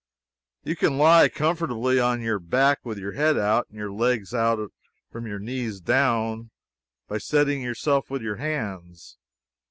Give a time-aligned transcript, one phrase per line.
[0.63, 4.71] You can lie comfortably, on your back, with your head out, and your legs out
[5.11, 6.49] from your knees down,
[7.07, 9.19] by steadying yourself with your hands.